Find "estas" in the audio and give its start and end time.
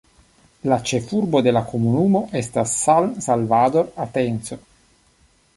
2.41-2.75